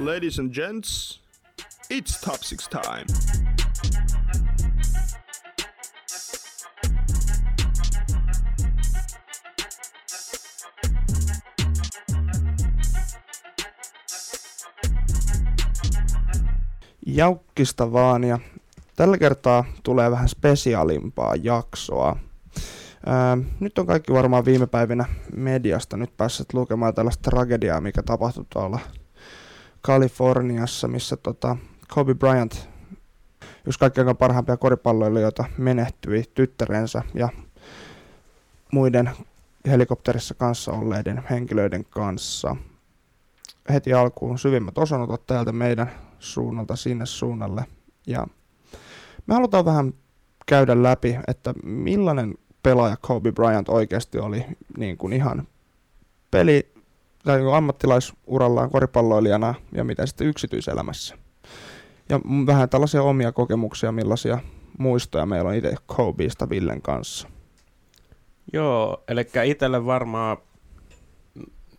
[0.00, 1.20] Ladies and gents,
[1.90, 3.04] it's top six time.
[17.06, 18.38] Jaukkista vaan ja
[18.96, 22.16] tällä kertaa tulee vähän spesiaalimpaa jaksoa.
[23.06, 25.04] Ää, nyt on kaikki varmaan viime päivinä
[25.36, 28.78] mediasta nyt päässyt lukemaan tällaista tragediaa, mikä tapahtui tuolla
[29.82, 31.56] Kaliforniassa, missä tota
[31.88, 32.68] Kobe Bryant,
[33.66, 37.28] yksi kaikkein parhaimpia koripalloilijoita, menehtyi tyttärensä ja
[38.72, 39.10] muiden
[39.66, 42.56] helikopterissa kanssa olleiden henkilöiden kanssa.
[43.72, 47.64] Heti alkuun syvimmät osanotot täältä meidän suunnalta sinne suunnalle.
[48.06, 48.26] Ja
[49.26, 49.94] me halutaan vähän
[50.46, 54.44] käydä läpi, että millainen pelaaja Kobe Bryant oikeasti oli
[54.78, 55.48] niin kuin ihan
[56.30, 56.72] peli
[57.24, 61.16] tai niin kuin ammattilaisurallaan koripalloilijana ja mitä sitten yksityiselämässä.
[62.08, 64.38] Ja vähän tällaisia omia kokemuksia, millaisia
[64.78, 67.28] muistoja meillä on itse Kobeista Villen kanssa.
[68.52, 70.36] Joo, eli itselle varmaan,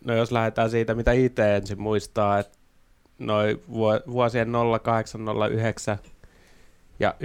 [0.06, 2.58] no jos lähdetään siitä, mitä itse ensin muistaa, että
[3.20, 3.62] noin
[4.12, 4.52] vuosien
[4.84, 5.98] 0809
[7.00, 7.16] ja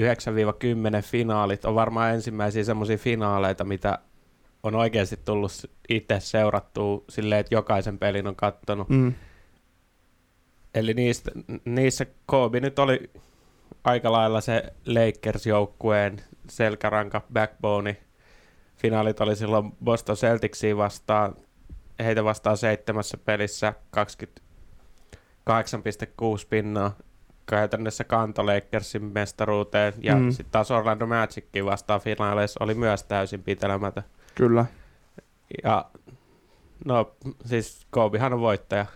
[0.99, 3.99] 9-10 finaalit on varmaan ensimmäisiä semmoisia finaaleita, mitä
[4.67, 5.53] on oikeasti tullut
[5.89, 8.89] itse seurattua silleen, että jokaisen pelin on kattonut.
[8.89, 9.14] Mm.
[10.75, 11.31] Eli niistä,
[11.64, 13.11] niissä Kobe nyt oli
[13.84, 17.97] aika lailla se Lakers-joukkueen selkäranka, backbone.
[18.77, 21.34] Finaalit oli silloin Boston Celticsia vastaan,
[21.98, 24.03] heitä vastaan seitsemässä pelissä 28,6
[26.50, 26.97] pinnaa
[27.47, 30.31] käytännössä kanto Lakersin mestaruuteen, ja mm.
[30.31, 34.05] sitten taas Orlando Magickin vastaan finaaleissa oli myös täysin pitelemätön.
[34.37, 34.67] Kyllä.
[35.65, 35.91] Ja
[36.84, 38.87] no siis Kobehan on voittaja,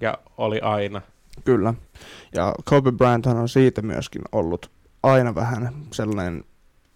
[0.00, 1.02] ja oli aina.
[1.44, 1.74] Kyllä.
[2.34, 4.70] Ja Kobe Bryant on siitä myöskin ollut
[5.02, 6.44] aina vähän sellainen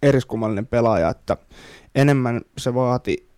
[0.03, 1.37] eriskummallinen pelaaja, että
[1.95, 3.30] enemmän se vaati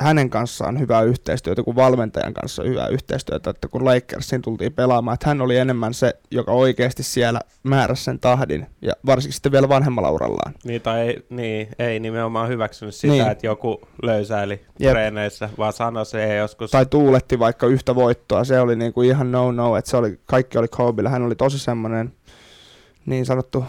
[0.00, 5.28] hänen kanssaan hyvää yhteistyötä kuin valmentajan kanssa hyvää yhteistyötä, että kun Lakersin tultiin pelaamaan, että
[5.28, 10.10] hän oli enemmän se, joka oikeasti siellä määräsi sen tahdin, ja varsinkin sitten vielä vanhemmalla
[10.10, 10.54] urallaan.
[10.64, 13.30] Niin, tai ei, niin, ei nimenomaan hyväksynyt sitä, niin.
[13.30, 14.90] että joku löysäili Jep.
[14.90, 16.70] treeneissä, vaan sanoi se joskus.
[16.70, 20.68] Tai tuuletti vaikka yhtä voittoa, se oli niinku ihan no-no, että se oli, kaikki oli
[20.68, 22.12] Kobelle, hän oli tosi semmoinen
[23.06, 23.64] niin sanottu,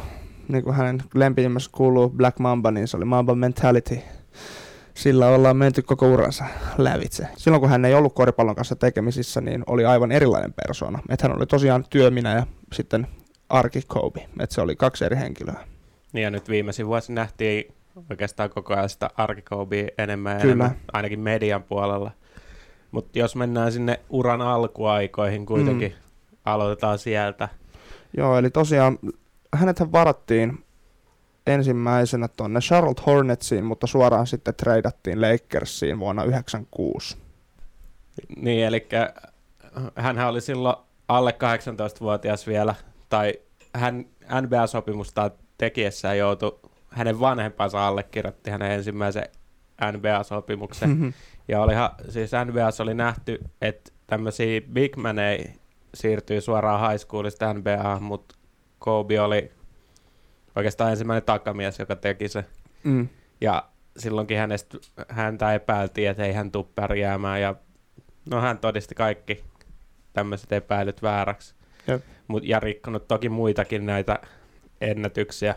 [0.47, 3.99] niin kuin hänen lempinimessä kuuluu Black Mamba, niin se oli Mamba mentality
[4.95, 6.45] sillä ollaan menty koko uransa
[6.77, 7.27] lävitse.
[7.37, 10.99] Silloin kun hän ei ollut koripallon kanssa tekemisissä, niin oli aivan erilainen persona.
[11.09, 13.07] Että hän oli tosiaan työminä ja sitten
[13.49, 14.27] Arki Kobe.
[14.39, 15.67] Että se oli kaksi eri henkilöä.
[16.13, 17.73] Niin ja nyt viimeisin vuosi nähtiin
[18.09, 20.65] oikeastaan koko ajan sitä Arki Kobe enemmän ja Kyllä.
[20.65, 22.11] enemmän, ainakin median puolella.
[22.91, 26.37] Mutta jos mennään sinne uran alkuaikoihin kuitenkin, mm.
[26.45, 27.49] aloitetaan sieltä.
[28.17, 28.99] Joo, eli tosiaan
[29.53, 30.64] hänet varattiin
[31.47, 37.17] ensimmäisenä tuonne Charlotte Hornetsiin, mutta suoraan sitten treidattiin Lakersiin vuonna 1996.
[38.37, 38.87] Niin, eli
[39.95, 40.75] hän oli silloin
[41.07, 42.75] alle 18-vuotias vielä,
[43.09, 43.33] tai
[43.73, 44.05] hän
[44.41, 49.25] NBA-sopimusta tekiessään joutui, hänen vanhempansa allekirjoitti hänen ensimmäisen
[49.91, 50.89] NBA-sopimuksen.
[50.89, 51.13] Mm-hmm.
[51.47, 55.45] Ja olihan, siis NBAssa oli nähty, että tämmöisiä big maneja
[55.93, 58.35] siirtyy suoraan high schoolista NBA, mutta
[58.79, 59.51] Kobe oli
[60.55, 62.45] oikeastaan ensimmäinen takamies, joka teki se.
[62.83, 63.07] Mm.
[63.41, 64.77] Ja silloinkin hänestä,
[65.09, 67.41] häntä epäiltiin, että ei hän tule pärjäämään.
[67.41, 67.55] Ja
[68.29, 69.43] no hän todisti kaikki
[70.13, 71.55] tämmöiset epäilyt vääräksi.
[71.87, 72.03] Jep.
[72.27, 74.19] Mut, ja rikkonut toki muitakin näitä
[74.81, 75.55] ennätyksiä.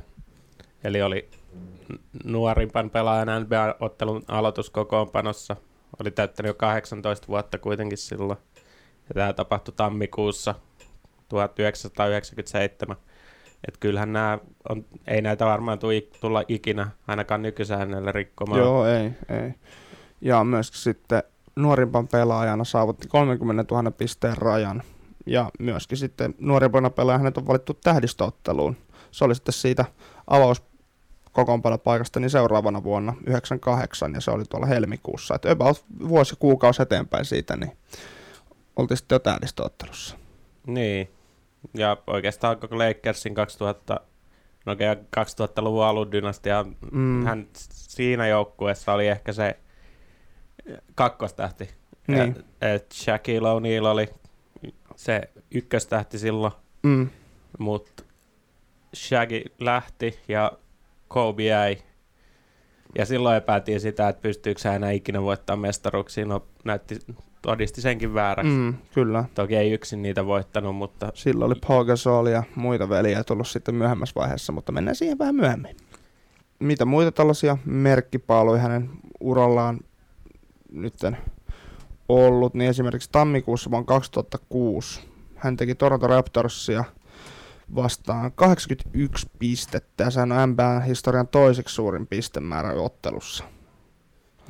[0.85, 1.29] Eli oli
[2.25, 5.57] nuorimpan pelaajan NBA-ottelun aloituskokoonpanossa.
[6.01, 8.39] Oli täyttänyt jo 18 vuotta kuitenkin silloin.
[9.09, 10.55] Ja tämä tapahtui tammikuussa
[11.29, 12.97] 1997.
[13.69, 14.39] Että kyllähän nämä
[14.69, 15.79] on, ei näitä varmaan
[16.21, 18.61] tulla ikinä ainakaan nykysäännöllä rikkomaan.
[18.61, 19.55] Joo, ei, ei.
[20.21, 21.23] Ja myös sitten
[21.57, 24.83] nuorimpan pelaajana saavutti 30 000 pisteen rajan.
[25.27, 28.77] Ja myöskin sitten nuorimpana pelaajana hänet on valittu tähdistöotteluun.
[29.11, 29.85] Se oli sitten siitä
[30.27, 30.63] avaus
[31.85, 35.35] paikasta niin seuraavana vuonna 98 ja se oli tuolla helmikuussa.
[35.35, 37.73] Että about vuosi kuukausi eteenpäin siitä, niin
[38.77, 40.17] oltiin sitten jo tähdistöottelussa.
[40.67, 41.11] Niin,
[41.75, 44.01] ja oikeastaan koko Lakersin 2000,
[44.67, 47.25] no 2000-luvun alun dynastia, mm.
[47.25, 49.59] hän siinä joukkueessa oli ehkä se
[50.95, 51.69] kakkostähti.
[52.07, 52.45] Niin.
[52.61, 54.09] Et Shaquille O'Neal oli
[54.97, 55.21] se
[55.51, 56.53] ykköstähti silloin,
[56.83, 57.09] mm.
[57.59, 58.03] mutta
[58.97, 60.53] Shaggy lähti ja
[61.09, 61.79] Kobe jäi.
[62.99, 66.25] Ja silloin epäiltiin sitä, että pystyykö hän enää ikinä voittamaan mestaruuksia.
[66.25, 66.99] No, näytti
[67.49, 68.53] todisti senkin vääräksi.
[68.53, 68.75] Mm.
[68.95, 69.25] Kyllä.
[69.35, 73.75] Toki ei yksin niitä voittanut, mutta Sillä oli Paul Gasol ja muita veljiä tullut sitten
[73.75, 75.77] myöhemmässä vaiheessa, mutta mennään siihen vähän myöhemmin.
[76.59, 78.91] Mitä muita tällaisia merkkipaaluja hänen
[79.21, 79.81] urallaan
[80.73, 81.17] nytten
[82.09, 85.01] ollut, niin esimerkiksi tammikuussa vuonna 2006
[85.35, 86.85] hän teki Toronto Raptorsia
[87.75, 93.45] vastaan 81 pistettä ja sehän on NBA-historian toiseksi suurin pistemäärä ottelussa.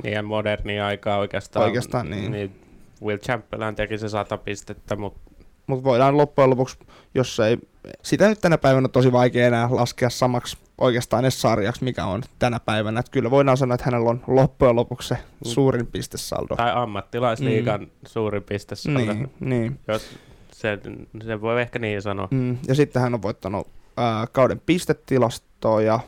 [0.02, 1.64] niin modernia aikaa oikeastaan.
[1.64, 2.32] Oikeastaan niin.
[2.32, 2.67] niin
[3.02, 5.20] Will Chamberlain teki se 100 pistettä, mutta
[5.66, 6.78] Mutta voidaan loppujen lopuksi,
[7.14, 7.58] jos ei,
[8.02, 12.22] sitä nyt tänä päivänä on tosi vaikea enää laskea samaksi oikeastaan edes sarjaksi, mikä on
[12.38, 13.00] tänä päivänä.
[13.00, 16.56] Että kyllä voidaan sanoa, että hänellä on loppujen lopuksi se suurin pistesaldo.
[16.56, 17.90] tai ammattilaisliigan mm.
[18.06, 19.12] suurin pistesaldo.
[19.12, 19.78] Niin, niin.
[19.88, 20.18] Jos
[20.52, 20.78] se,
[21.26, 22.28] se voi ehkä niin sanoa.
[22.30, 22.58] Mm.
[22.68, 26.00] Ja sitten hän on voittanut ää, kauden pistetilastoa ja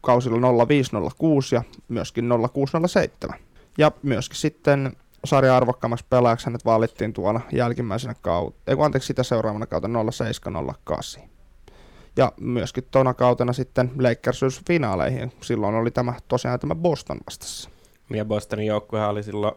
[0.00, 3.38] kausilla 0506 ja myöskin 0607.
[3.78, 4.92] Ja myöskin sitten
[5.24, 11.22] sarjan arvokkaammaksi pelaajaksi hänet valittiin tuolla jälkimmäisenä kautta, ei anteeksi sitä seuraavana kautena 0708.
[12.16, 15.32] Ja myöskin tuona kautena sitten Lakers finaaleihin.
[15.40, 17.70] Silloin oli tämä tosiaan tämä Boston vastassa.
[18.10, 19.54] Ja Bostonin joukkuehan oli silloin,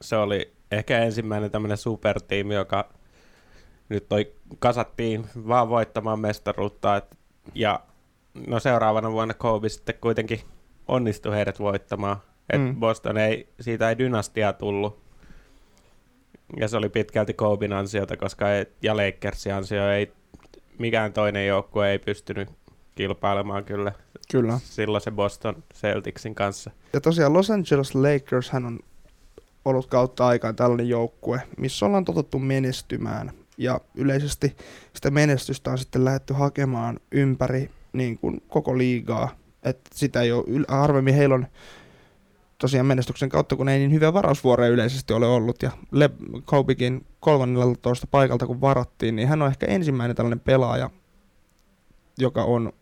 [0.00, 2.88] se oli ehkä ensimmäinen tämmöinen supertiimi, joka
[3.88, 6.96] nyt toi kasattiin vaan voittamaan mestaruutta.
[6.96, 7.18] Et,
[7.54, 7.80] ja
[8.46, 10.40] no seuraavana vuonna Kobe sitten kuitenkin
[10.88, 12.16] onnistui heidät voittamaan.
[12.50, 12.76] Et Mm.
[12.76, 14.98] Boston ei, siitä ei dynastiaa tullut.
[16.56, 20.12] Ja se oli pitkälti Koben ansiota, koska ei, ja Lakersin ansio ei,
[20.78, 22.48] mikään toinen joukkue ei pystynyt
[22.94, 23.92] kilpailemaan kyllä
[24.30, 24.58] Kyllä.
[24.64, 26.70] silloin se Boston Celticsin kanssa.
[26.92, 28.80] Ja tosiaan Los Angeles Lakers hän on
[29.64, 33.30] ollut kautta aikaan tällainen joukkue, missä ollaan totuttu menestymään.
[33.58, 34.56] Ja yleisesti
[34.94, 39.28] sitä menestystä on sitten lähdetty hakemaan ympäri niin kuin koko liigaa.
[39.64, 41.46] että sitä ei ole, harvemmin heillä on
[42.58, 45.62] tosiaan menestyksen kautta, kun ei niin hyviä varausvuoroja yleisesti ole ollut.
[45.62, 46.10] Ja Le-
[46.44, 50.90] Kobekin 13 paikalta kun varattiin, niin hän on ehkä ensimmäinen tällainen pelaaja,
[52.18, 52.72] joka on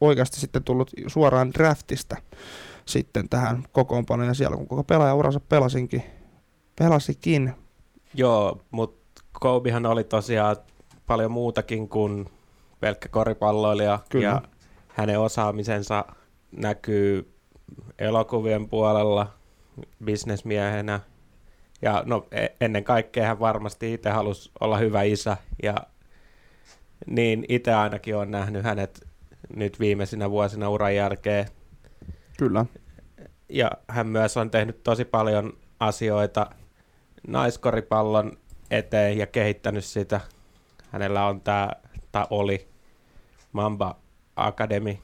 [0.00, 2.16] oikeasti sitten tullut suoraan draftista
[2.86, 4.28] sitten tähän kokoonpanoon.
[4.28, 6.02] Ja siellä kun koko pelaajauransa pelasinkin,
[6.78, 7.54] pelasikin,
[8.14, 10.56] Joo, mutta Kobehan oli tosiaan
[11.06, 12.30] paljon muutakin kuin
[12.80, 13.98] pelkkä koripalloilija.
[14.10, 14.28] Kyllä.
[14.28, 14.42] Ja
[14.88, 16.04] hänen osaamisensa
[16.52, 17.33] näkyy
[17.98, 19.32] elokuvien puolella
[20.04, 21.00] bisnesmiehenä.
[21.82, 25.36] Ja no, e- ennen kaikkea hän varmasti itse halusi olla hyvä isä.
[25.62, 25.74] Ja
[27.06, 29.08] niin itse ainakin on nähnyt hänet
[29.56, 31.46] nyt viimeisinä vuosina uran jälkeen.
[32.38, 32.66] kyllä,
[33.48, 36.50] Ja hän myös on tehnyt tosi paljon asioita
[37.28, 38.32] naiskoripallon
[38.70, 40.20] eteen ja kehittänyt sitä.
[40.90, 41.70] Hänellä on tämä,
[42.12, 42.68] tai oli
[43.52, 43.96] Mamba
[44.36, 44.96] Academy,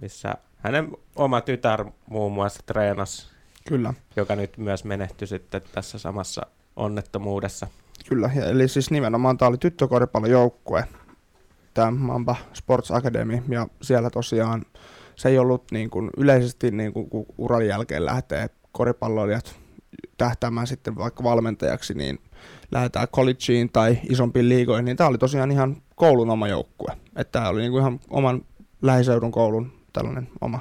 [0.00, 3.26] missä hänen oma tytär muun muassa treenasi,
[3.68, 3.94] kyllä.
[4.16, 6.46] joka nyt myös menehtyi sitten tässä samassa
[6.76, 7.66] onnettomuudessa.
[8.08, 10.84] Kyllä, eli siis nimenomaan tämä oli tyttökoripallojoukkue,
[11.74, 14.66] tämä Mamba Sports Academy, ja siellä tosiaan
[15.16, 19.56] se ei ollut niin kuin yleisesti, niin kuin, kun uran jälkeen lähtee koripalloilijat
[20.18, 22.18] tähtäämään sitten vaikka valmentajaksi, niin
[22.70, 26.92] lähdetään collegeen tai isompiin liigoihin, niin tämä oli tosiaan ihan koulun oma joukkue.
[27.16, 28.44] Että tämä oli niin kuin ihan oman
[28.82, 30.60] lähiseudun koulun tällainen oma,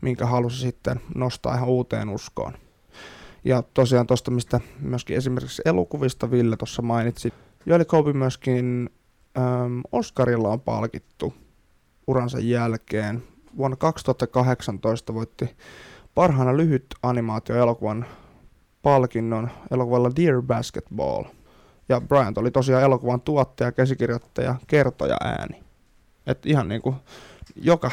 [0.00, 2.52] minkä halusi sitten nostaa ihan uuteen uskoon.
[3.44, 7.32] Ja tosiaan tuosta, mistä myöskin esimerkiksi elokuvista Ville tuossa mainitsi,
[7.66, 8.90] Joeli Kobe myöskin
[9.38, 11.34] äm, Oscarilla on palkittu
[12.06, 13.22] uransa jälkeen.
[13.56, 15.56] Vuonna 2018 voitti
[16.14, 18.06] parhaana lyhyt animaatioelokuvan
[18.82, 21.24] palkinnon elokuvalla Dear Basketball.
[21.88, 25.62] Ja Bryant oli tosiaan elokuvan tuottaja, käsikirjoittaja, kertoja ääni.
[26.26, 26.96] Et ihan niin kuin
[27.56, 27.90] joka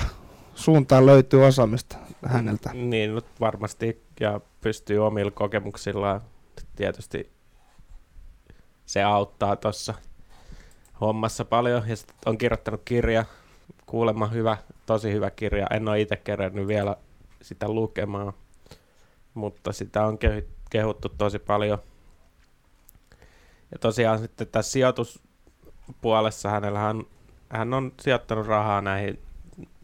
[0.57, 2.73] suuntaan löytyy osaamista häneltä.
[2.73, 6.21] Niin, nyt varmasti, ja pystyy omilla kokemuksillaan
[6.75, 7.31] tietysti
[8.85, 9.93] se auttaa tuossa
[11.01, 13.25] hommassa paljon, ja sit on kirjoittanut kirja,
[13.85, 16.95] kuulemma hyvä, tosi hyvä kirja, en ole itse kerännyt vielä
[17.41, 18.33] sitä lukemaan,
[19.33, 21.77] mutta sitä on kehu- kehuttu tosi paljon.
[23.71, 27.03] Ja tosiaan sitten tässä sijoituspuolessa hänellä hän,
[27.49, 29.19] hän on sijoittanut rahaa näihin,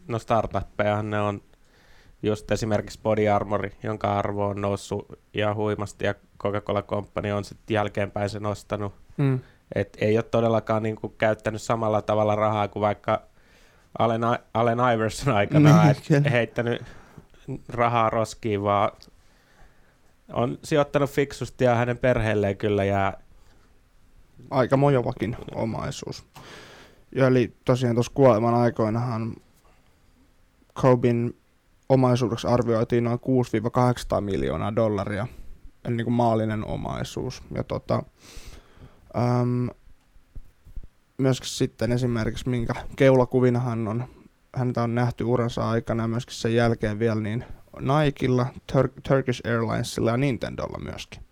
[0.08, 1.42] no startuppejahan ne on
[2.22, 7.74] just esimerkiksi Body Armor, jonka arvo on noussut ihan huimasti ja Coca-Cola Company on sitten
[7.74, 8.94] jälkeenpäin sen ostanut.
[9.16, 9.40] Mm.
[9.74, 13.22] Et ei ole todellakaan niinku käyttänyt samalla tavalla rahaa kuin vaikka
[13.98, 14.20] Allen,
[14.54, 16.82] Allen Iverson aikana, Niin, et heittänyt
[17.68, 18.90] rahaa roskiin, vaan
[20.32, 23.18] on sijoittanut fiksusti ja hänen perheelleen kyllä jää
[24.50, 26.26] aika mojovakin omaisuus.
[27.14, 29.34] Ja eli tosiaan tuossa kuoleman aikoinahan
[30.82, 31.36] Kobin
[31.88, 33.18] omaisuudeksi arvioitiin noin
[34.18, 35.26] 6-800 miljoonaa dollaria.
[35.84, 37.42] eli niin kuin maallinen omaisuus.
[37.54, 38.02] Ja tota,
[39.16, 39.68] äm,
[41.18, 44.04] myöskin sitten esimerkiksi, minkä keulakuvina hän on,
[44.54, 47.44] häntä on nähty uransa aikana ja myöskin sen jälkeen vielä niin
[47.80, 51.22] Nikella, Tur- Turkish Airlinesilla ja Nintendolla myöskin.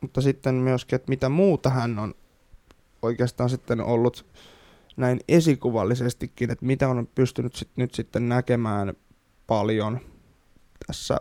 [0.00, 2.14] Mutta sitten myöskin, että mitä muuta hän on
[3.02, 4.26] oikeastaan sitten ollut
[5.00, 8.94] näin esikuvallisestikin, että mitä on pystynyt sit, nyt sitten näkemään
[9.46, 10.00] paljon
[10.86, 11.18] tässä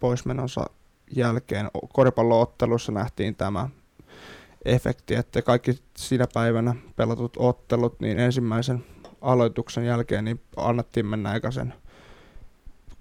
[0.00, 0.64] poismenonsa
[1.10, 1.70] jälkeen.
[1.92, 3.68] Koripalloottelussa nähtiin tämä
[4.64, 8.84] efekti, että kaikki siinä päivänä pelatut ottelut, niin ensimmäisen
[9.20, 11.74] aloituksen jälkeen niin annettiin mennä ekaisen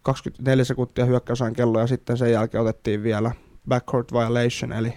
[0.01, 3.31] 24 sekuntia hyökkäysajan kello ja sitten sen jälkeen otettiin vielä
[3.69, 4.93] backcourt violation, eli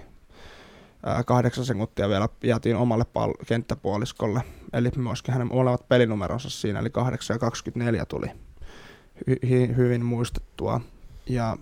[1.26, 4.40] kahdeksan sekuntia vielä jäätiin omalle pal- kenttäpuoliskolle,
[4.72, 8.26] eli myöskin hänen molemmat pelinumeronsa siinä, eli 8 ja 24 tuli
[9.30, 10.80] hy- hy- hyvin muistettua.
[11.28, 11.56] Ja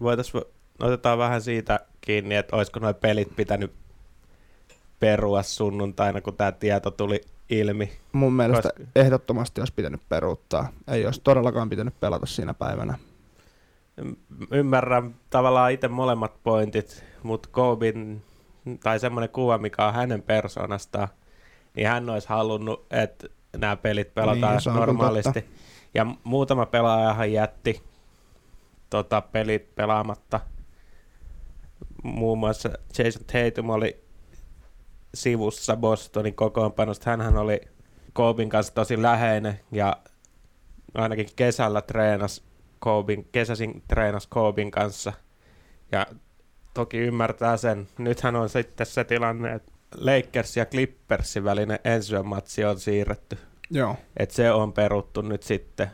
[0.00, 0.44] Voitaisiin,
[0.80, 3.72] otetaan vähän siitä kiinni, että olisiko nuo pelit pitänyt
[5.00, 7.92] perua sunnuntaina, kun tämä tieto tuli ilmi.
[8.12, 8.90] mun mielestä Koska...
[8.96, 10.68] ehdottomasti olisi pitänyt peruuttaa.
[10.88, 12.98] Ei olisi todellakaan pitänyt pelata siinä päivänä.
[14.50, 18.22] Ymmärrän tavallaan itse molemmat pointit, mutta Kobin,
[18.82, 21.08] tai semmoinen kuva, mikä on hänen persoonastaan,
[21.76, 25.44] niin hän olisi halunnut, että nämä pelit pelataan niin, normaalisti.
[25.94, 27.82] Ja muutama pelaajahan jätti
[28.90, 30.40] tota, pelit pelaamatta.
[32.02, 34.04] Muun muassa Jason Tatum oli
[35.14, 37.10] sivussa Bostonin kokoonpanosta.
[37.10, 37.60] Hänhän oli
[38.12, 39.96] Kobin kanssa tosi läheinen ja
[40.94, 42.42] ainakin kesällä treenas
[42.78, 45.12] Kobin, kesäsin treenas Kobin kanssa.
[45.92, 46.06] Ja
[46.76, 47.88] toki ymmärtää sen.
[47.98, 53.38] Nythän on sitten se tilanne, että Lakers ja Clippersin välinen ensimmäinen matsi on siirretty.
[53.70, 53.96] Joo.
[54.16, 55.90] Et se on peruttu nyt sitten.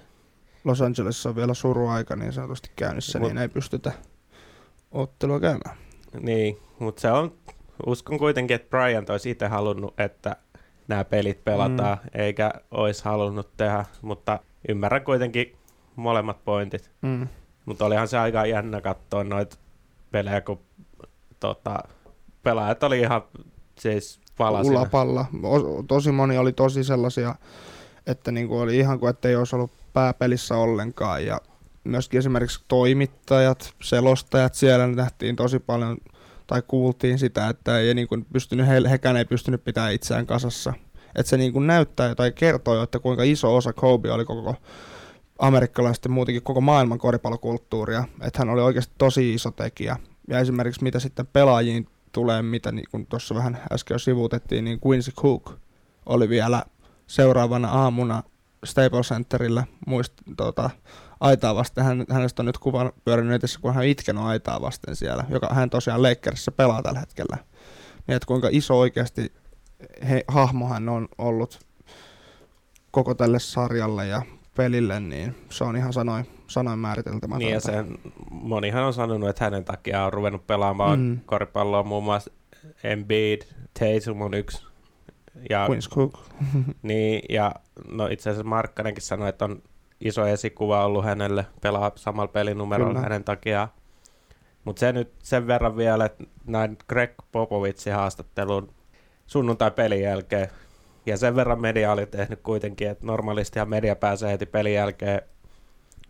[0.65, 3.93] Los Angelesissa on vielä suruaika niin sanotusti käynnissä, Mut, niin ei pystytä
[4.93, 5.77] ottelua käymään.
[6.21, 7.35] Niin, mutta se on,
[7.87, 10.37] uskon kuitenkin, että Bryant olisi itse halunnut, että
[10.89, 12.21] nämä pelit pelataan, mm.
[12.21, 15.57] eikä olisi halunnut tehdä, mutta ymmärrän kuitenkin
[15.97, 16.91] molemmat pointit.
[17.03, 17.29] Mm.
[17.65, 19.57] Mutta olihan se aika jännä katsoa noita
[20.13, 20.61] pelejä, kun
[21.41, 21.79] tota,
[22.43, 23.23] pelaajat oli ihan
[23.79, 24.81] siis palasina.
[24.81, 25.27] Ulapalla.
[25.89, 27.35] Tosi moni oli tosi sellaisia,
[28.07, 31.27] että niinku oli ihan kuin ettei olisi ollut pääpelissä ollenkaan.
[31.27, 31.41] Ja
[31.85, 35.97] myöskin esimerkiksi toimittajat, selostajat, siellä nähtiin tosi paljon
[36.47, 40.73] tai kuultiin sitä, että ei niin kuin pystynyt, he, hekään ei pystynyt pitämään itseään kasassa.
[41.17, 44.57] Että se niin kuin näyttää tai kertoo, että kuinka iso osa Kobe oli koko
[45.39, 49.97] amerikkalaisten muutenkin koko maailman koripallokulttuuria, että hän oli oikeasti tosi iso tekijä.
[50.29, 54.79] Ja esimerkiksi mitä sitten pelaajiin tulee, mitä niin kuin tuossa vähän äsken jo sivuutettiin, niin
[54.87, 55.53] Quincy Cook
[56.07, 56.65] oli vielä
[57.07, 58.23] seuraavana aamuna
[58.65, 60.71] Staples Centerillä muist, tota,
[61.21, 61.85] aitaa vasten.
[61.85, 65.71] Hän, hänestä on nyt kuvan pyörinyt netissä, kun hän itkenut aitaa vasten siellä, joka hän
[65.71, 67.37] tosiaan Lakersissa pelaa tällä hetkellä.
[68.07, 69.33] Niin, että kuinka iso oikeasti
[70.09, 71.61] he, hahmo hän on ollut
[72.91, 74.23] koko tälle sarjalle ja
[74.57, 77.39] pelille, niin se on ihan sanoin, sanoin määriteltämätöntä.
[77.39, 77.99] Niin ja sen,
[78.31, 81.21] monihan on sanonut, että hänen takia on ruvennut pelaamaan mm.
[81.27, 82.31] koripalloa, muun muassa
[82.85, 83.43] Embiid,
[83.79, 84.67] Tatum on yksi.
[85.51, 86.19] Ja, Queen's Cook.
[86.83, 87.55] niin, ja
[87.89, 89.63] no itse asiassa Markkanenkin sanoi, että on
[90.01, 93.03] iso esikuva ollut hänelle, pelaa samalla pelinumerolla Kyllä.
[93.03, 93.69] hänen takiaan.
[94.65, 98.75] Mutta se nyt sen verran vielä, että näin Greg Popovitsin haastattelun
[99.27, 100.49] sunnuntai-pelin jälkeen
[101.07, 105.23] ja sen verran media oli tehnyt kuitenkin, että normaalistihan media pääsee heti pelin jälkeen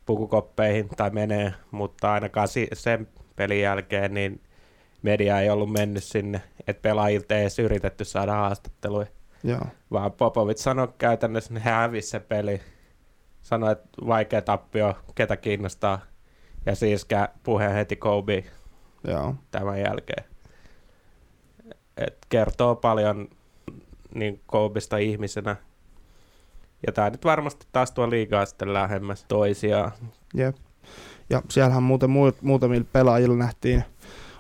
[0.07, 4.41] pukukoppeihin tai menee, mutta ainakaan sen pelin jälkeen niin
[5.03, 9.07] media ei ollut mennyt sinne, että pelaajilta ei edes yritetty saada haastatteluja.
[9.45, 9.61] Joo.
[9.93, 12.61] Vaan Popovic sanoi käytännössä, että he hävisi se peli.
[13.43, 16.01] Sanoi, että vaikea tappio, ketä kiinnostaa.
[16.67, 17.07] Ja siis
[17.43, 18.45] puhe heti Kobe
[19.05, 19.35] Joo.
[19.51, 20.25] tämän jälkeen.
[21.97, 23.29] Et kertoo paljon
[24.15, 25.57] niin Koobista ihmisenä.
[26.87, 29.93] Ja tämä nyt varmasti taas tuo liigaa sitten lähemmäs toisiaan.
[30.35, 30.57] Jep.
[31.31, 32.11] Ja siellähän muuten
[32.43, 33.85] muutamilla pelaajilla nähtiin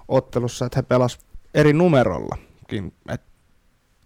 [0.09, 1.19] ottelussa, että he pelas
[1.55, 2.93] eri numerollakin.
[3.09, 3.23] Et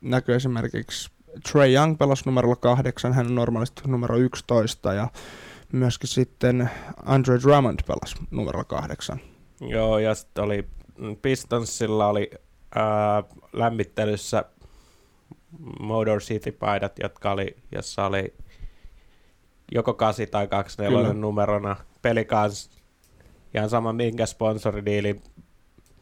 [0.00, 1.10] näkyy esimerkiksi
[1.52, 5.08] Trey Young pelasi numerolla kahdeksan, hän on normaalisti numero 11 ja
[5.72, 6.70] myöskin sitten
[7.04, 9.20] Andre Drummond pelasi numerolla kahdeksan.
[9.60, 10.68] Joo, ja sitten oli
[11.22, 12.30] Pistonsilla oli
[12.74, 14.44] ää, lämmittelyssä
[15.80, 18.34] Motor City-paidat, jotka oli, jossa oli
[19.72, 21.76] joko 8 tai 24 numerona.
[22.02, 22.70] Peli kanssa
[23.54, 25.20] ihan sama minkä sponsoridiili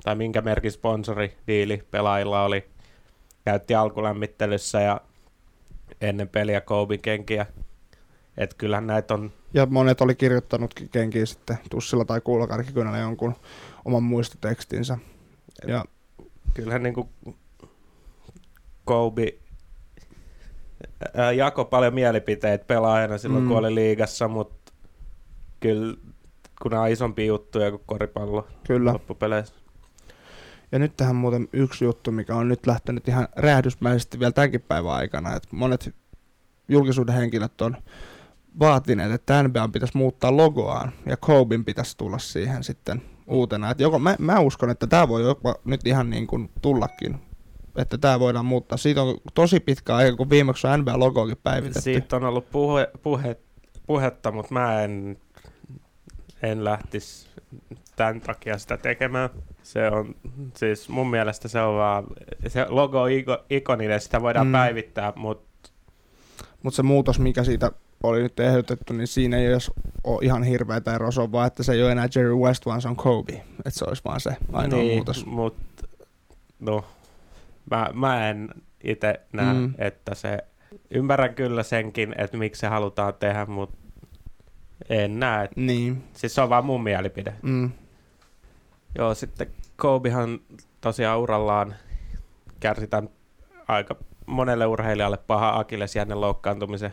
[0.05, 2.65] tai minkä merkin sponsoridiili pelaajilla oli.
[3.45, 5.01] Käytti alkulämmittelyssä ja
[6.01, 7.47] ennen peliä Kobe kenkiä.
[8.37, 9.33] Että kyllähän näitä on...
[9.55, 13.35] Ja monet oli kirjoittanutkin kenkiin sitten tussilla tai kuulokarkikynällä jonkun
[13.85, 14.99] oman muistotekstinsä.
[15.67, 15.85] Ja
[16.55, 17.09] Kyllähän niin kuin
[18.85, 19.35] Kobe
[21.15, 23.49] ää, jako paljon mielipiteitä pelaajana silloin, mm.
[23.49, 24.73] Kun oli liigassa, mutta
[25.61, 25.97] kyllä
[26.63, 28.93] kun nämä on isompia juttuja kuin koripallo kyllä.
[28.93, 29.55] loppupeleissä.
[30.73, 34.93] Ja nyt tähän muuten yksi juttu, mikä on nyt lähtenyt ihan räjähdysmäisesti vielä tämänkin päivän
[34.93, 35.95] aikana, että monet
[36.69, 37.77] julkisuuden henkilöt on
[38.59, 43.71] vaatineet, että NBA pitäisi muuttaa logoaan ja Koben pitäisi tulla siihen sitten uutena.
[43.71, 47.21] Et joko, mä, mä uskon, että tämä voi jopa nyt ihan niin kuin tullakin,
[47.77, 48.79] että tämä voidaan muuttaa.
[48.79, 51.81] Siitä on tosi pitkä aika, kun viimeksi on NBA-logoakin päivitetty.
[51.81, 53.37] Siitä on ollut puhe, puhe,
[53.87, 55.17] puhetta, mutta mä en,
[56.43, 57.29] en lähtisi
[57.97, 59.31] tämän takia sitä tekemään.
[59.63, 60.15] Se on,
[60.57, 62.05] siis mun mielestä se on vaan,
[62.49, 64.53] se logo on iko, ikoninen, sitä voidaan Mm.
[64.53, 65.45] päivittää, mutta
[66.63, 69.71] Mutta se muutos, mikä siitä oli nyt ehdotettu, niin siinä ei edes
[70.05, 72.83] ole ihan hirveätä eroa, se on vaan, että se ei ole enää Jerry West, vaan
[72.83, 73.33] se on Kobe.
[73.33, 75.27] Että se olisi vaan se ainoa niin, muutos.
[75.27, 75.57] Mut,
[76.61, 76.85] no,
[77.71, 78.49] mä, mä en
[78.85, 79.75] itse näe, Mm.
[79.79, 80.39] että se,
[80.91, 83.77] ymmärrän kyllä senkin, että miksi se halutaan tehdä, mutta
[84.89, 85.49] en näe.
[85.57, 86.05] Niin.
[86.13, 87.35] Siis se on vaan mun mielipide.
[87.43, 87.71] Mm.
[88.99, 90.41] Joo, sitten Kobehan
[90.81, 91.75] tosiaan urallaan
[92.61, 93.11] kärsi tämän
[93.69, 96.93] aika monelle urheilijalle paha akillesjännen loukkaantumisen.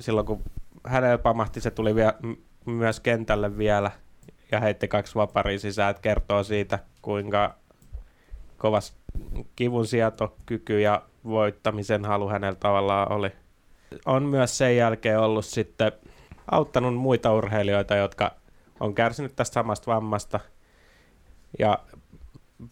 [0.00, 0.42] Silloin kun
[0.86, 3.90] hänelle pamahti, se tuli vielä, m- myös kentälle vielä
[4.52, 7.54] ja heitti kaksi vaparia sisään, että kertoo siitä, kuinka
[8.64, 8.96] kovas
[9.56, 13.30] kivun sietokyky ja voittamisen halu hänellä tavallaan oli.
[14.06, 15.92] On myös sen jälkeen ollut sitten
[16.50, 18.34] auttanut muita urheilijoita, jotka
[18.80, 20.40] on kärsinyt tästä samasta vammasta.
[21.58, 21.78] Ja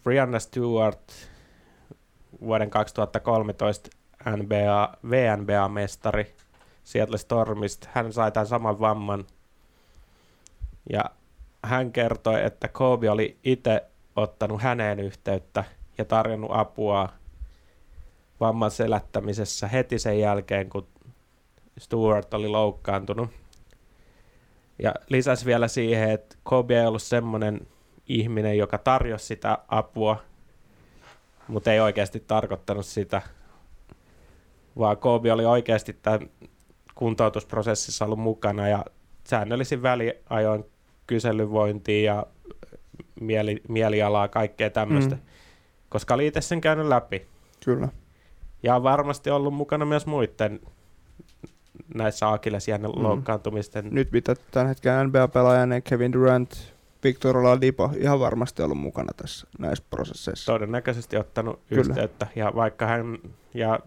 [0.03, 1.11] Brianna Stewart,
[2.41, 3.89] vuoden 2013
[4.37, 6.35] NBA, VNBA-mestari
[6.83, 9.25] Seattle Stormista, hän sai tämän saman vamman.
[10.89, 11.03] Ja
[11.63, 13.83] hän kertoi, että Kobe oli itse
[14.15, 15.63] ottanut häneen yhteyttä
[15.97, 17.09] ja tarjonnut apua
[18.39, 20.87] vamman selättämisessä heti sen jälkeen, kun
[21.77, 23.29] Stewart oli loukkaantunut.
[24.79, 27.67] Ja lisäsi vielä siihen, että Kobe ei ollut semmoinen
[28.07, 30.21] ihminen, joka tarjosi sitä apua,
[31.47, 33.21] mutta ei oikeasti tarkoittanut sitä,
[34.79, 36.29] vaan Kobe oli oikeasti tämän
[36.95, 38.85] kuntoutusprosessissa ollut mukana ja
[39.23, 40.65] säännöllisin väliajoin
[41.07, 42.25] kyselyvointia ja
[43.19, 45.21] mieli, mielialaa, kaikkea tämmöistä, Mm.
[45.93, 47.27] Koska oli itse sen käynyt läpi.
[47.65, 47.87] Kyllä.
[48.63, 50.59] Ja on varmasti ollut mukana myös muiden
[51.95, 52.97] näissä akillesjännen Mm.
[52.97, 53.03] mm.
[53.03, 53.87] loukkaantumisten.
[53.91, 59.47] Nyt mitä tämän hetken NBA-pelaaja, niin Kevin Durant, Victor Oladipo ihan varmasti ollut mukana tässä
[59.59, 60.51] näissä prosesseissa.
[60.53, 61.59] todennäköisesti ottanut.
[61.69, 61.81] Kyllä.
[61.81, 62.27] yhteyttä.
[62.35, 63.17] Ja vaikka hän
[63.53, 63.79] ja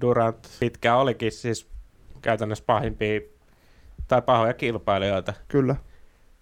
[0.00, 1.68] Durant pitkään olikin siis
[2.22, 3.20] käytännössä pahimpia
[4.08, 5.76] tai pahoja kilpailijoita, Kyllä.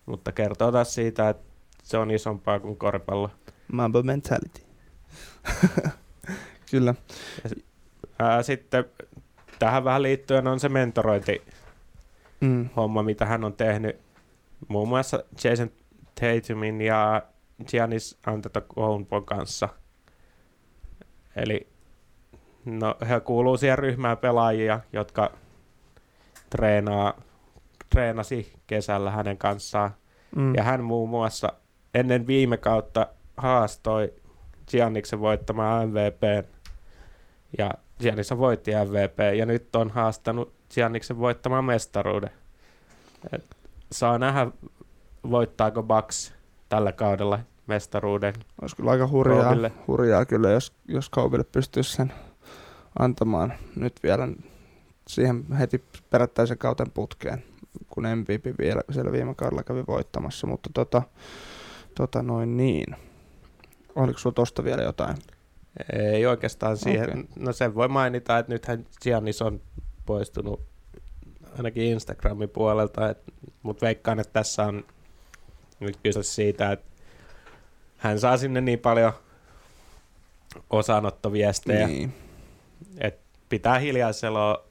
[0.07, 1.43] mutta kertoo taas siitä, että
[1.83, 3.31] se on isompaa kuin koripallo.
[3.73, 4.61] Mamba mentality.
[6.71, 6.95] Kyllä.
[8.19, 8.85] Ää, sitten
[9.59, 11.43] tähän vähän liittyen on se mentorointi
[12.41, 12.69] Mm.
[12.77, 14.01] homma, mitä hän on tehnyt
[14.69, 15.71] muun muassa Jason
[16.21, 17.23] Tatumin ja
[17.67, 19.69] Giannis Antetokounmpon kanssa.
[21.37, 21.67] Eli
[22.65, 25.33] no, he kuuluu siihen ryhmään pelaajia, jotka
[26.51, 27.21] treenaa,
[27.91, 29.91] treenasi kesällä hänen kanssaan.
[30.37, 30.55] Mm.
[30.55, 31.53] Ja hän muun muassa
[31.95, 34.15] ennen viime kautta haastoi
[34.71, 36.47] Gianniksen voittamaan MVP.
[37.59, 42.31] Ja Giannis voitti MVP ja nyt on haastanut Gianniksen voittamaan mestaruuden.
[43.33, 43.45] Et
[43.93, 44.47] saa nähdä,
[45.31, 46.35] voittaako Bucks
[46.69, 48.35] tällä kaudella mestaruuden.
[48.63, 49.55] Olisi kyllä aika hurjaa,
[49.87, 52.13] hurjaa kyllä, jos, jos Kobelle pystyisi sen
[52.99, 54.29] antamaan nyt vielä
[55.09, 57.45] siihen heti perättäisen kauten putkeen,
[57.89, 61.03] kun MVP vielä siellä viime kaudella kävi voittamassa, mutta tota,
[61.95, 62.97] tota noin niin.
[63.97, 65.17] Oliko sulla tosta vielä jotain?
[65.93, 67.11] Ei oikeastaan siihen.
[67.11, 67.25] Okei.
[67.37, 69.61] No sen voi mainita, että nythän Giannis on
[70.07, 70.63] poistunut
[71.57, 73.15] ainakin Instagramin puolelta,
[73.63, 74.85] mutta veikkaan, että tässä on
[75.81, 76.91] nyt kyse siitä, että
[77.97, 79.13] hän saa sinne niin paljon
[80.71, 81.87] osanottoviestejä.
[81.87, 82.13] Niin.
[82.99, 84.65] että pitää hiljaisella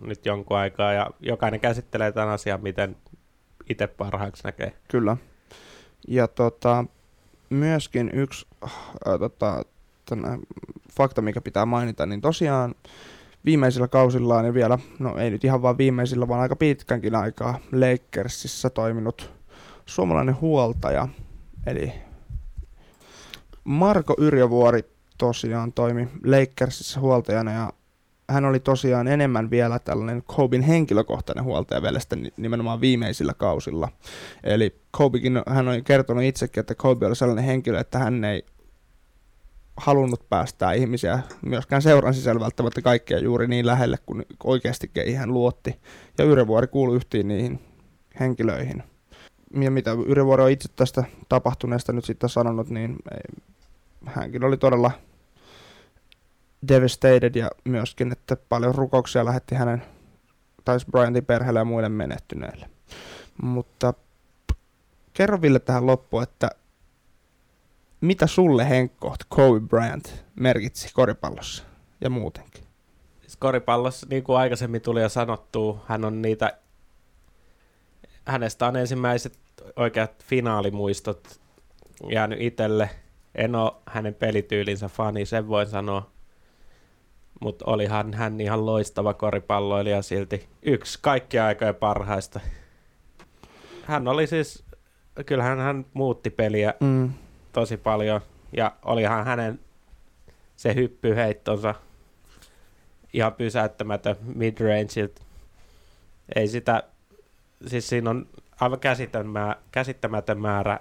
[0.00, 2.96] nyt jonkun aikaa ja jokainen käsittelee tämän asian, miten
[3.70, 4.72] itse parhaaksi näkee.
[4.88, 5.16] Kyllä.
[6.08, 6.84] Ja tota,
[7.50, 8.70] myöskin yksi äh,
[9.18, 9.62] tota,
[10.08, 10.38] tänä,
[10.92, 12.74] fakta, mikä pitää mainita, niin tosiaan
[13.44, 18.70] viimeisillä kausillaan ja vielä, no ei nyt ihan vaan viimeisillä, vaan aika pitkänkin aikaa Lakersissa
[18.70, 19.30] toiminut
[19.86, 21.08] suomalainen huoltaja,
[21.66, 21.92] eli
[23.64, 24.82] Marko Yrjövuori
[25.18, 27.72] tosiaan toimi Lakersissa huoltajana ja
[28.30, 33.88] hän oli tosiaan enemmän vielä tällainen Kobin henkilökohtainen huoltaja velestä nimenomaan viimeisillä kausilla.
[34.44, 38.42] Eli Kobekin, hän on kertonut itsekin, että Kobe oli sellainen henkilö, että hän ei
[39.76, 45.80] halunnut päästää ihmisiä myöskään seuran sisällä välttämättä kaikkia juuri niin lähelle kuin oikeasti hän luotti.
[46.18, 47.60] Ja Yrevuori kuului yhtiin niihin
[48.20, 48.82] henkilöihin.
[49.60, 52.96] Ja mitä Yrevuori on itse tästä tapahtuneesta nyt sitten sanonut, niin
[54.06, 54.90] hänkin oli todella
[56.68, 59.82] devastated ja myöskin, että paljon rukouksia lähetti hänen
[60.64, 62.70] tai Bryantin perheelle ja muille menehtyneille.
[63.42, 63.94] Mutta
[65.12, 66.50] kerro Ville tähän loppuun, että
[68.00, 71.64] mitä sulle Henkko Kobe Bryant merkitsi koripallossa
[72.00, 72.64] ja muutenkin?
[73.20, 76.58] Siis koripallossa, niin kuin aikaisemmin tuli jo sanottu, hän on niitä,
[78.26, 79.38] hänestä on ensimmäiset
[79.76, 81.40] oikeat finaalimuistot
[82.10, 82.90] jäänyt itselle.
[83.34, 86.10] En ole hänen pelityylinsä fani, sen voin sanoa.
[87.40, 90.48] Mutta olihan hän ihan loistava koripalloilija silti.
[90.62, 92.40] Yksi kaikkia aikojen parhaista.
[93.84, 94.64] Hän oli siis,
[95.26, 97.12] kyllähän hän muutti peliä mm
[97.56, 98.20] tosi paljon.
[98.56, 99.60] Ja olihan hänen
[100.56, 101.74] se hyppyheittonsa
[103.12, 105.22] ihan pysäyttämätön midrangeilta.
[106.34, 106.82] Ei sitä,
[107.66, 108.26] siis siinä on
[108.60, 110.80] aivan käsittämätön, käsittämätön määrä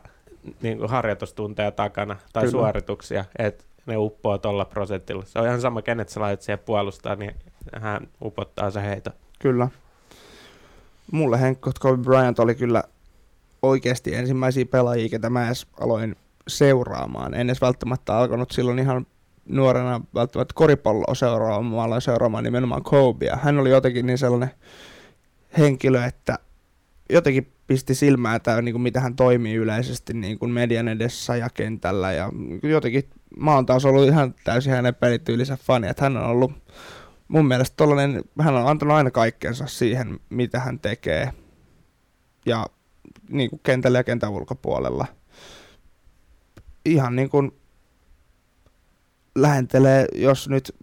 [0.62, 2.52] niin kuin harjoitustunteja takana tai Kyllä.
[2.52, 5.26] suorituksia, että ne uppoo tuolla prosentilla.
[5.26, 7.36] Se on ihan sama, kenet sä laitat siihen puolustaa, niin
[7.80, 9.10] hän upottaa se heito.
[9.40, 9.68] Kyllä.
[11.12, 12.84] Mulle Henkko Kobe Bryant oli kyllä
[13.62, 16.16] oikeasti ensimmäisiä pelaajia, ketä mä edes aloin
[16.48, 17.34] seuraamaan.
[17.34, 19.08] En edes välttämättä alkanut silloin ihan
[19.50, 23.38] nuorena välttämättä koripalloa seuraamaan, aloin seuraamaan nimenomaan Kobea.
[23.44, 24.52] Hän oli jotenkin niin sellainen
[25.58, 26.40] henkilö, että
[27.10, 31.50] jotenkin pisti silmää tämä, niin kuin mitä hän toimii yleisesti niin kuin median edessä ja
[31.50, 32.12] kentällä.
[32.12, 32.30] Ja
[32.64, 36.52] jotenkin mä oon taas ollut ihan täysin hänen pelityylisä fani, että hän on ollut
[37.28, 41.34] mun mielestä tollainen, hän on antanut aina kaikkensa siihen, mitä hän tekee.
[42.46, 42.66] Ja
[43.30, 45.06] niin kuin kentällä ja kentän ulkopuolella
[46.86, 47.52] ihan niin kuin
[49.36, 50.76] lähentelee, jos nyt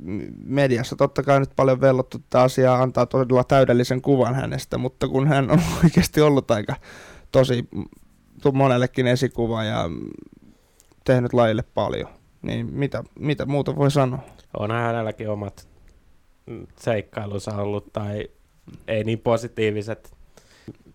[0.45, 5.29] mediassa totta kai nyt paljon vellottu tätä asiaa, antaa todella täydellisen kuvan hänestä, mutta kun
[5.29, 6.77] hän on oikeasti ollut aika
[7.33, 7.69] tosi
[8.53, 9.91] monellekin esikuva ja
[11.05, 12.09] tehnyt lajille paljon,
[12.43, 14.19] niin mitä, mitä muuta voi sanoa?
[14.59, 15.69] On hänelläkin omat
[16.81, 18.29] seikkailunsa ollut tai
[18.88, 20.17] ei niin positiiviset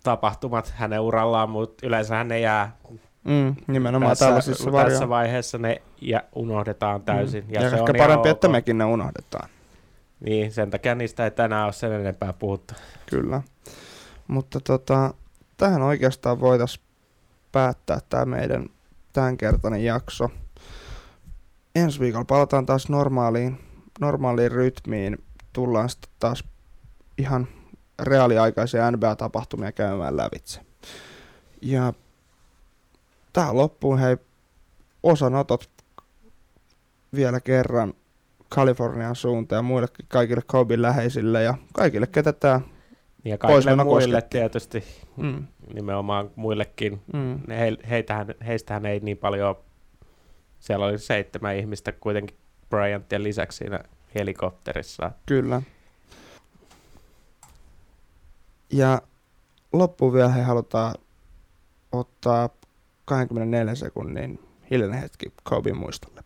[0.02, 2.76] tapahtumat hänen urallaan, mutta yleensä hän ei jää
[3.24, 7.44] Mm, nimenomaan tässä, tällaisissa Tässä vaiheessa ne ja unohdetaan täysin.
[7.44, 7.54] Mm.
[7.54, 9.48] Ja, ja se ehkä on parempi, että mekin ne unohdetaan.
[10.20, 12.74] Niin, sen takia niistä ei tänään ole sen enempää puhuttu.
[13.10, 13.42] Kyllä.
[14.28, 15.14] Mutta tota,
[15.56, 16.84] tähän oikeastaan voitaisiin
[17.52, 18.66] päättää tämä meidän
[19.12, 20.30] tämänkertainen jakso.
[21.74, 23.58] Ensi viikolla palataan taas normaaliin,
[24.00, 25.18] normaaliin rytmiin.
[25.52, 26.44] Tullaan sitten taas
[27.18, 27.48] ihan
[28.02, 30.60] reaaliaikaisia NBA-tapahtumia käymään lävitse.
[31.62, 31.92] Ja
[33.38, 34.16] tähän loppuun hei
[35.02, 35.70] osanotot
[37.14, 37.94] vielä kerran
[38.48, 42.60] Kalifornian suuntaan ja muille kaikille Kobe läheisille ja kaikille, ketä tämä
[43.24, 44.38] ja kaikille muille kosketti.
[44.38, 44.84] tietysti,
[45.16, 45.46] mm.
[45.74, 47.02] nimenomaan muillekin.
[47.12, 47.40] Mm.
[47.48, 49.56] He, heitähän, heistähän ei niin paljon
[50.60, 52.36] Siellä oli seitsemän ihmistä kuitenkin
[52.70, 53.80] Bryantien lisäksi siinä
[54.14, 55.10] helikopterissa.
[55.26, 55.62] Kyllä.
[58.72, 59.02] Ja
[59.72, 60.94] loppuun vielä he halutaan
[61.92, 62.57] ottaa
[63.08, 64.38] 24 sekunnin
[64.70, 66.20] hiljainen hetki Kobe muistolle.